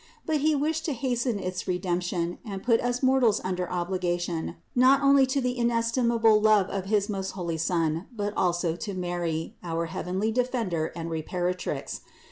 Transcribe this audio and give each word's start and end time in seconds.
But 0.25 0.37
He 0.41 0.55
wished 0.55 0.83
to 0.85 0.93
hasten 0.93 1.37
its 1.37 1.65
Redemp 1.65 2.01
tion 2.01 2.39
and 2.43 2.63
put 2.63 2.81
us 2.81 3.03
mortals 3.03 3.39
under 3.43 3.69
obligation 3.69 4.55
not 4.75 5.03
only 5.03 5.27
to 5.27 5.39
the 5.39 5.55
inestimable 5.55 6.41
love 6.41 6.71
of 6.71 6.85
his 6.85 7.07
most 7.07 7.33
holy 7.37 7.57
Son, 7.59 8.07
but 8.11 8.33
also 8.35 8.75
to 8.75 8.95
Mary, 8.95 9.53
our 9.61 9.85
heavenly 9.85 10.31
Defender 10.31 10.91
and 10.95 11.11
Reparatrix. 11.11 11.99